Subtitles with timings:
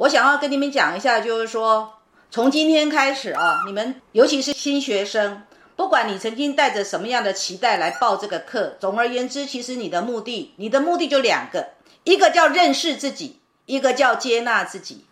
[0.00, 1.92] 我想要跟你们讲一下，就是说，
[2.30, 5.42] 从今天开始啊，你们尤其是新学生，
[5.76, 11.72] 不管你曾经带着什么样的期待来报这个课，总而言之，其实你的目的，你的目的就两个，
[12.04, 15.04] 一个叫认识自己，一个叫接纳自己。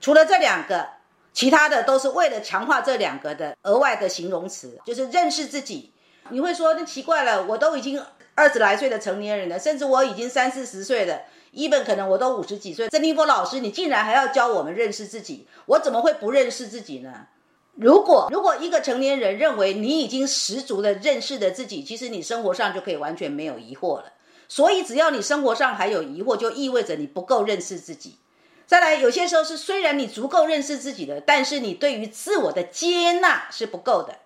[0.00, 0.88] 除了这两个，
[1.32, 5.92] 其他的都是为了强化这两个的额外的形容词，就是认识自己。
[6.30, 8.02] 你会说，那奇怪了，我都已经
[8.34, 11.20] 二十来岁的成年人了，甚至我已经三四十岁了。
[11.54, 17.28] 一本可能我都五十几岁，曾立波老师，你竟然还要教我们认识自己，我怎么会不认识自己呢？
[17.76, 24.12] 如果如果一个成年人认为你已经十足的认识了自己，其实你生活上就可以完全没有疑惑了。
[24.48, 28.18] 所以只要你生活上还有疑惑，就意味着你不够认识自己。
[28.66, 34.18] 再来，有些时候是虽然你足够认识自己的，但是你对于自我的接纳是不够的，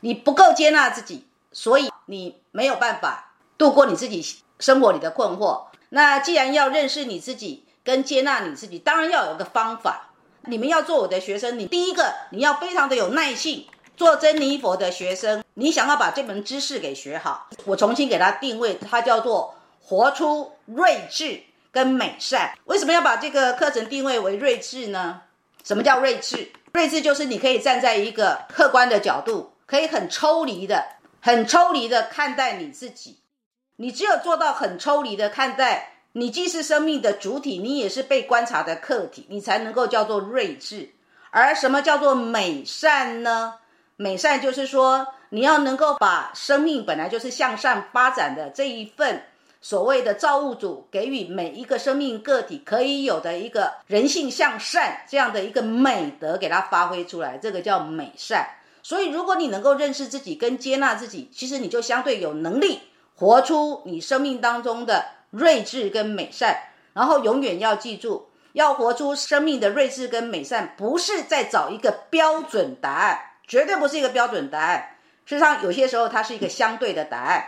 [0.00, 4.24] 你不够接纳自己，所以你没有办法度过你自己
[4.58, 5.66] 生活里的困惑。
[5.90, 10.10] 那既然要认识你自己跟接纳你自己，当然要有个方法。
[10.48, 13.66] 你们要做我的学生，你第一个你要非常的有耐性。
[13.96, 22.52] 做珍妮佛的学生，你想要把这门知识给学好，我重新给他定位，它叫做活出睿智跟美善。
[22.66, 25.22] 为什么要把这个课程定位为睿智呢？
[25.64, 26.52] 什么叫睿智？
[26.72, 30.84] 睿智就是你可以站在一个客观的角度，可以很抽离的、
[31.22, 33.18] 很抽离的看待你自己。
[33.76, 40.90] 你只有做到很抽离的看待，你既是生命的主体，你也是被观察的客体，你才能够叫做睿智。
[41.30, 43.54] 而什么叫做美善呢？
[43.96, 49.22] 美善就是说，你要能够把生命本来就是向善发展的这一份
[49.60, 58.48] 所谓的造物主给予每一个生命个体可以有的一个人性向善这样的一个美德，给它发挥出来，这个叫美善。
[58.82, 62.80] 所以，如果你能够认识自己跟接纳自己，其实你就相对有能力。
[63.18, 66.56] 活出你生命当中的睿智跟美善，
[66.92, 74.96] 然后永远要记住，要活出生命的睿智跟美善，不是在找一个标准答案，绝对不是一个标准答案。
[75.24, 77.44] 事实上，有些时候它是一个相对的答案。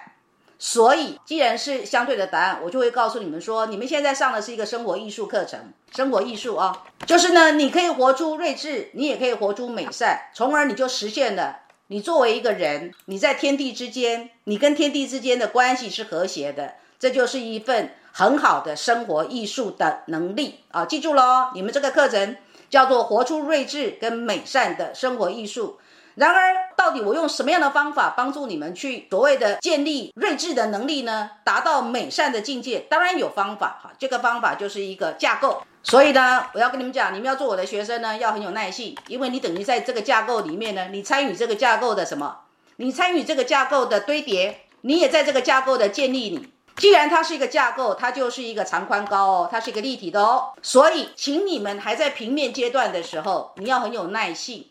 [0.58, 11.60] 所以，既然是相对的答案，我就会告诉你们说，你们现在上的是一个生活艺术课程，生活艺术啊，就是呢，你可以活出睿智，你也可以活出美善，从而你就实现了。
[11.90, 20.84] 你作为一个人，你在天地之间，你跟天地之间的关系是和谐的，这就是一份很好的生活艺术的能力啊！
[20.84, 22.36] 记住喽，你们这个课程
[22.68, 25.78] 叫做“活出睿智跟美善的生活艺术”。
[26.16, 31.30] 然而，到底我用什么样的方法帮助你们去所谓的建立睿智的能力呢？
[31.42, 33.92] 达到美善的境界，当然有方法哈。
[33.98, 35.62] 这个方法就是一个架构。
[35.88, 42.40] 所以呢，我要跟你们讲，你们要做我的学生呢，要很有耐性，因为你等于在这个架构里面呢，你参与这个架构的什么？
[42.76, 46.28] 你参与这个架构的堆叠，你也在这个架构的建立。
[46.28, 50.50] 里既然它是一个架构，它就是一个长宽高哦，它是一个立体的哦。
[50.62, 54.66] 所以，请你们还在平面阶段的时候，你要很有耐性。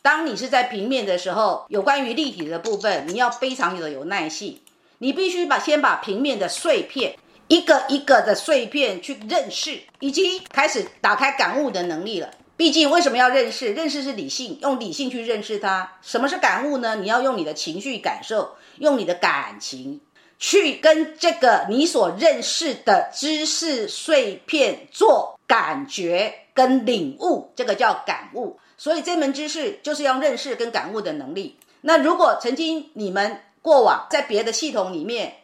[0.00, 4.60] 当你是在平面的时候，有关于立体的部分，你要非常的有耐性。
[4.98, 7.16] 你必须把先把平面的碎片
[7.48, 12.30] 一个一个的碎片去认识，以及开始打开感悟的能力了。
[12.56, 13.72] 毕竟为什么要认识？
[13.72, 15.98] 认识是理性，用理性去认识它。
[16.02, 16.96] 什么是感悟呢？
[16.96, 20.00] 你要用你的情绪感受，用你的感情
[20.38, 28.58] 去跟这个你所认识的知识碎片做感觉跟领悟，这个叫感悟。
[28.78, 31.56] 所以这门知识就是要认识跟感悟的能力。
[31.80, 35.34] 那如果曾经你们过往在别的系统里面，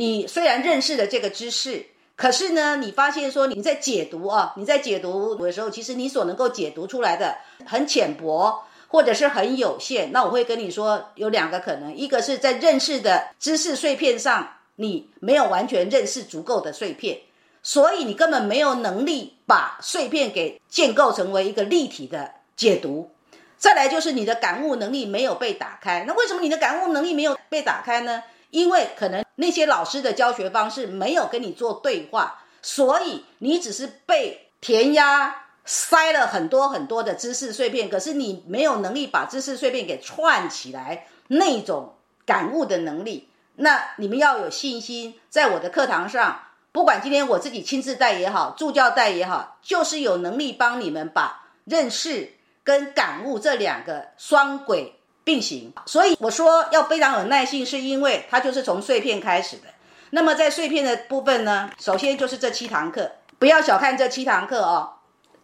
[0.00, 1.84] 你虽然认识了这个知识，
[2.16, 10.10] 可是呢，你发现说你在解读啊，你在解读的时候，其实你所能够解读出来的很浅薄或者是很有限。
[10.10, 17.18] 那我会跟你说有两个可能，一个是在认识的知识碎片上，你没有完全认识足够的碎片，
[17.62, 22.32] 所以你根本没有能力把碎片给建构成为一个立体的。
[22.56, 23.10] 解读，
[23.58, 26.04] 再来就是你的感悟能力没有被打开。
[26.06, 28.22] 那为什么你的感悟能力没有被打开呢？
[28.50, 41.94] 因为可能那些老师的教学方式没有跟你做对话，所以你只是被填压塞了很多很多的知识碎片，可是你没有能力把知识碎片给串起来，那种
[42.26, 43.28] 感悟的能力。
[43.56, 46.42] 那你们要有信心，在我的课堂上，
[46.72, 52.34] 不管今天我自己亲自带也好，助教带也好，就是有能力帮你们把认识。
[52.62, 54.99] 跟感悟这两个双轨
[55.30, 59.68] 并行，所以我说要非常有耐性，是因为它就是从碎片开始的。
[60.10, 64.94] 那么在碎片的部分呢，首先就是这七堂课，不要小看这七堂课哦。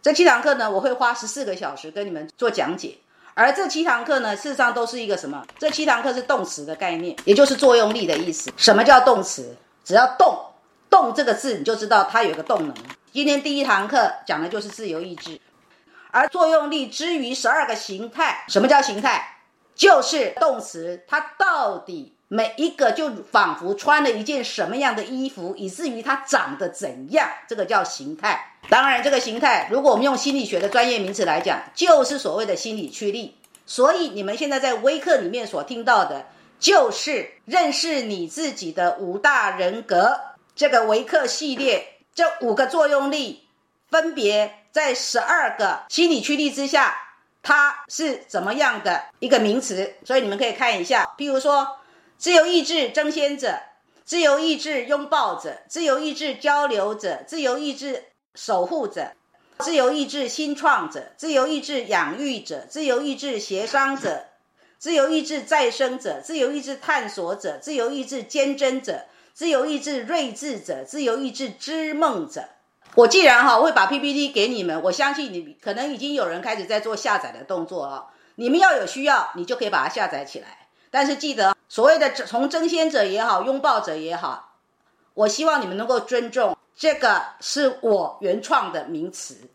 [0.01, 2.97] 这七堂课呢，我会花十四个小时跟你们做讲解。
[3.33, 5.41] 而这七堂课呢，事实上都是一个什么？
[5.57, 8.51] 这七堂课是动词的概念，也就是作用力的意思。
[8.57, 9.55] 什么叫动词？
[9.85, 10.37] 只要动，
[10.89, 12.75] 动这个字你就知道它有一个动能。
[13.13, 15.39] 今天第一堂课讲的就是自由意志，
[16.11, 19.36] 而作用力之于十二个形态，什么叫形态？
[19.77, 28.57] 就是动词，它到底每一个就仿佛穿了一件什么样的衣服，以至于它长得怎样，这个叫形态。
[28.69, 33.37] 当然，这个形态，如果我们用心理学的专业名词来讲，就是所谓的心理驱力。
[33.65, 36.25] 所以你们现在在微课里面所听到的，
[36.59, 40.19] 就是认识你自己的五大人格
[40.55, 41.93] 这个微课系列。
[42.15, 43.47] 这五个作用力
[43.91, 47.06] 分别在十二个心理驱力之下，
[47.41, 49.95] 它是怎么样的一个名词？
[50.05, 51.77] 所以你们可以看一下，譬如说，
[52.17, 53.59] 自由意志争先者，
[54.03, 58.03] 自由意志拥抱者，自由意志交流者，自由意志
[58.35, 59.13] 守护者，
[59.59, 64.25] 自由意志新创者，自由意志养育者，自由意志协商者，
[64.77, 69.05] 自由意志再生者，自由意志探索者，自由意志坚贞者。
[69.33, 72.49] 自由意志睿智者，自由意志知梦者。
[72.97, 78.07] 我既然哈会把 PPT 给你们，我相信你可能已经有人开始在做下载的动作了。
[78.35, 80.67] 你们要有需要，你就可以把它下载起来。
[80.89, 84.55] 但是记得，所谓的从争先者也好，拥抱者也好，
[85.13, 89.47] 我希望你们能够尊重，这个是我原创的名词。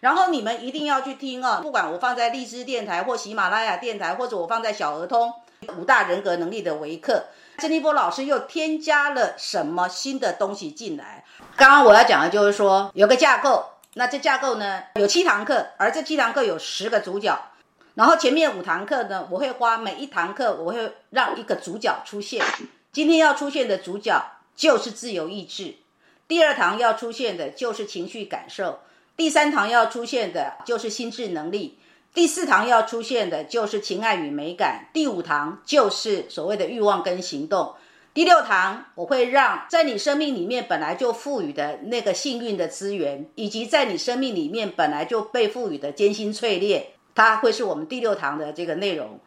[0.00, 5.32] 然后你们一定要去听啊，不管我放在荔枝电台或喜马拉雅电台，或者我放在小儿通
[5.78, 7.24] 五大人格能力的维克。
[7.60, 11.24] 曾立波老师又添加了什么新的东西进来？
[11.56, 13.64] 刚刚我要讲的就是说，有个架构，
[13.94, 17.36] 那这架构呢有七堂课，而这七堂课有十个主角，
[17.94, 22.44] 然后前面五堂课呢，我会花每一堂课我会让一个主角出现。
[22.92, 25.74] 今天要出现的主角就是自由意志，
[26.28, 28.78] 第二堂要出现的就是情绪感受，
[29.16, 31.80] 第三堂要出现的就是心智能力。
[32.14, 37.74] 第四堂要出现的就是情爱与美感，第五堂就是所谓的欲望跟行动，
[38.12, 49.20] 第六堂我会让在你生命里面本来就赋予的那个幸运的资源，以及在你生命里面本来就被赋予的艰辛淬炼，它会是我们第六堂的这个内容。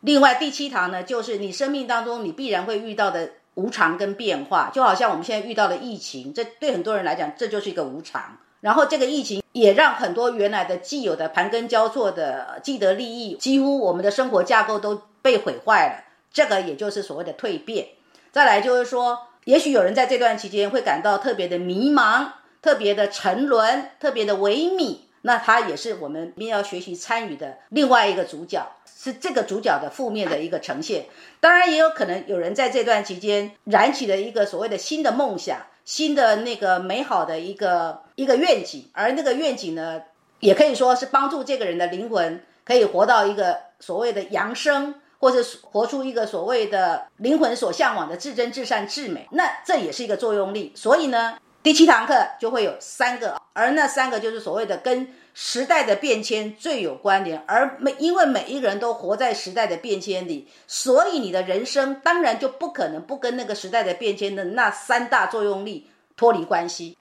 [0.00, 8.38] 另外第七堂呢，就是你生命当中你必然会遇到的无常跟变化，就好像我们现在遇到的疫情，这对很多人来讲这就是一个无常。
[8.60, 16.04] 然后这个疫情也让很多原来的既有的盘根交错的既得利益，几乎我们的生活架构都被毁坏了。
[16.32, 17.88] 这个也就是所谓的蜕变。
[18.30, 22.26] 再来就是说，也许有人在这段期间会感到特别的迷茫、
[22.62, 31.04] 特别的沉沦、特别的萎靡，那他也是我们要学习参与的另外一个主角，是这个主角的负面的一个呈现。
[31.38, 35.60] 当然，也有可能有人在这段期间燃起了一个所谓的新的梦想。
[35.84, 40.02] 新的那个美好的一个一个愿景，而那个愿景呢，
[40.40, 49.26] 也可以说是帮助这个人的灵魂可以活到一个所谓的扬升，或者活出一个所谓的灵魂所向往的至真至善至美。
[49.32, 50.72] 那这也是一个作用力。
[50.74, 51.38] 所以呢，
[51.68, 57.44] 第七堂课就会有三个，而那三个就是所谓的跟时代的变迁最有关联。
[57.46, 66.96] 而每因为每一个人都活在时代的变迁里，所以你的人生当然就不可能不跟那个时代的变迁的那三大作用力脱离关系。